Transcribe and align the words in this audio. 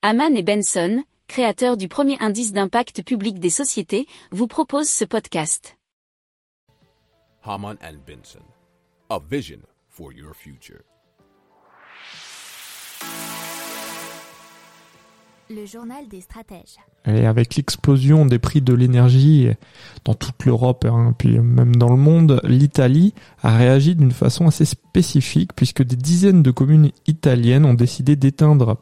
Haman 0.00 0.36
et 0.36 0.44
Benson, 0.44 1.02
créateurs 1.26 1.76
du 1.76 1.88
premier 1.88 2.16
indice 2.20 2.52
d'impact 2.52 3.02
public 3.02 3.40
des 3.40 3.50
sociétés, 3.50 4.06
vous 4.30 4.46
proposent 4.46 4.88
ce 4.88 5.04
podcast. 5.04 5.76
Haman 7.42 7.76
and 7.82 7.96
Benson. 8.06 8.44
Le 15.50 15.64
journal 15.64 16.06
des 16.10 16.20
stratèges. 16.20 16.76
Et 17.06 17.24
avec 17.24 17.56
l'explosion 17.56 18.26
des 18.26 18.38
prix 18.38 18.60
de 18.60 18.74
l'énergie 18.74 19.48
dans 20.04 20.12
toute 20.12 20.44
l'Europe, 20.44 20.84
hein, 20.84 21.14
puis 21.16 21.38
même 21.38 21.74
dans 21.74 21.88
le 21.88 21.96
monde, 21.96 22.38
l'Italie 22.44 23.14
a 23.42 23.56
réagi 23.56 23.94
d'une 23.94 24.12
façon 24.12 24.46
assez 24.46 24.66
spécifique 24.66 25.54
puisque 25.56 25.82
des 25.82 25.96
dizaines 25.96 26.42
de 26.42 26.50
communes 26.50 26.90
italiennes 27.06 27.64
ont 27.64 27.72
décidé 27.72 28.14
d'éteindre 28.14 28.76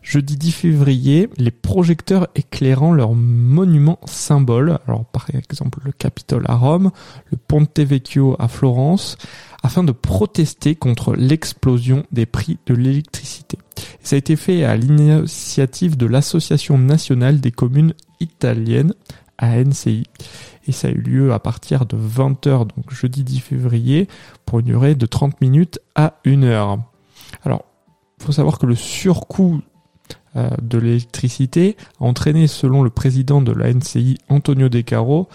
jeudi 0.00 0.36
10 0.36 0.52
février 0.52 1.28
les 1.38 1.50
projecteurs 1.50 2.28
éclairant 2.36 2.92
leurs 2.92 3.14
monuments 3.14 3.98
symboles. 4.04 4.78
Alors 4.86 5.04
par 5.06 5.26
exemple 5.34 5.80
le 5.84 5.90
Capitole 5.90 6.44
à 6.46 6.54
Rome, 6.54 6.92
le 7.32 7.36
Ponte 7.36 7.80
Vecchio 7.80 8.36
à 8.38 8.46
Florence, 8.46 9.16
afin 9.64 9.82
de 9.82 9.92
protester 9.92 10.76
contre 10.76 11.16
l'explosion 11.16 12.04
des 12.12 12.26
prix 12.26 12.58
de 12.66 12.74
l'électricité. 12.74 13.58
Ça 14.02 14.16
a 14.16 14.18
été 14.18 14.36
fait 14.36 14.64
à 14.64 14.76
l'initiative 14.76 15.96
de 15.96 16.06
l'Association 16.06 16.76
nationale 16.76 17.40
des 17.40 17.52
communes 17.52 17.94
italiennes, 18.20 18.94
ANCI. 19.40 20.04
Et 20.66 20.72
ça 20.72 20.88
a 20.88 20.90
eu 20.90 21.00
lieu 21.00 21.32
à 21.32 21.38
partir 21.38 21.86
de 21.86 21.96
20h, 21.96 22.66
donc 22.74 22.92
jeudi 22.92 23.24
10 23.24 23.40
février, 23.40 24.08
pour 24.44 24.60
une 24.60 24.66
durée 24.66 24.94
de 24.94 25.06
30 25.06 25.40
minutes 25.40 25.80
à 25.94 26.14
1 26.26 26.42
heure. 26.42 26.78
Alors, 27.44 27.64
il 28.18 28.24
faut 28.24 28.32
savoir 28.32 28.58
que 28.58 28.66
le 28.66 28.74
surcoût 28.74 29.60
euh, 30.36 30.50
de 30.60 30.78
l'électricité 30.78 31.76
a 32.00 32.04
entraîné, 32.04 32.46
selon 32.46 32.82
le 32.82 32.90
président 32.90 33.40
de 33.40 33.52
l'ANCI, 33.52 34.18
Antonio 34.28 34.68
De 34.68 34.80
Caro, 34.80 35.28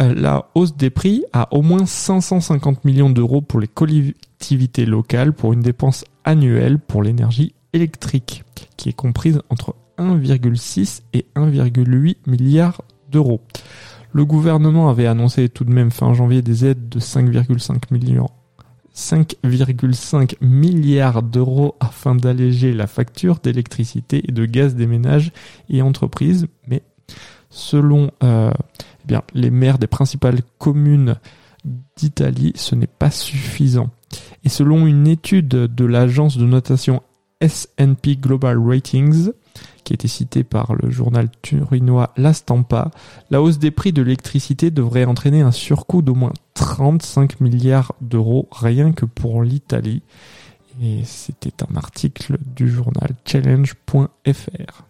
euh, 0.00 0.14
la 0.14 0.48
hausse 0.54 0.76
des 0.76 0.90
prix 0.90 1.24
à 1.32 1.52
au 1.54 1.62
moins 1.62 1.86
550 1.86 2.84
millions 2.84 3.10
d'euros 3.10 3.40
pour 3.40 3.60
les 3.60 3.68
collectivités 3.68 4.86
locales 4.86 5.32
pour 5.32 5.52
une 5.52 5.60
dépense 5.60 6.04
annuelle 6.24 6.78
pour 6.78 7.02
l'énergie 7.02 7.54
électrique, 7.72 8.44
qui 8.76 8.88
est 8.88 8.94
comprise 8.94 9.40
entre 9.50 9.74
1,6 9.98 11.02
et 11.12 11.26
1,8 11.36 12.16
milliards 12.26 12.82
d'euros. 13.10 13.40
Le 14.12 14.24
gouvernement 14.24 14.88
avait 14.88 15.06
annoncé 15.06 15.48
tout 15.48 15.64
de 15.64 15.72
même 15.72 15.90
fin 15.90 16.14
janvier 16.14 16.42
des 16.42 16.64
aides 16.64 16.88
de 16.88 16.98
5,5 16.98 17.92
millions 17.92 18.30
5,5 18.94 20.34
milliards 20.40 21.22
d'euros 21.22 21.76
afin 21.80 22.14
d'alléger 22.14 22.72
la 22.72 22.86
facture 22.86 23.38
d'électricité 23.38 24.22
et 24.28 24.32
de 24.32 24.44
gaz 24.44 24.74
des 24.74 24.86
ménages 24.86 25.32
et 25.68 25.80
entreprises, 25.80 26.46
mais 26.66 26.82
selon 27.50 28.10
euh, 28.22 28.52
eh 29.04 29.06
bien, 29.06 29.22
les 29.32 29.50
maires 29.50 29.78
des 29.78 29.86
principales 29.86 30.40
communes 30.58 31.16
d'Italie, 31.96 32.52
ce 32.56 32.74
n'est 32.74 32.86
pas 32.86 33.10
suffisant. 33.10 33.90
Et 34.44 34.48
selon 34.48 34.86
une 34.86 35.06
étude 35.06 35.48
de 35.48 35.84
l'agence 35.84 36.36
de 36.36 36.46
notation 36.46 37.02
S&P 37.40 38.16
Global 38.16 38.58
Ratings, 38.58 39.32
qui 39.84 39.94
été 39.94 40.08
citée 40.08 40.44
par 40.44 40.74
le 40.74 40.90
journal 40.90 41.28
turinois 41.42 42.12
La 42.16 42.32
Stampa, 42.32 42.90
la 43.30 43.40
hausse 43.42 43.58
des 43.58 43.70
prix 43.70 43.92
de 43.92 44.02
l'électricité 44.02 44.70
devrait 44.70 45.04
entraîner 45.04 45.40
un 45.40 45.52
surcoût 45.52 46.02
d'au 46.02 46.14
moins 46.14 46.32
35 46.54 47.40
milliards 47.40 47.94
d'euros 48.00 48.48
rien 48.52 48.92
que 48.92 49.04
pour 49.04 49.42
l'Italie. 49.42 50.02
Et 50.82 51.02
c'était 51.04 51.64
un 51.68 51.76
article 51.76 52.38
du 52.54 52.70
journal 52.70 53.10
challenge.fr. 53.24 54.89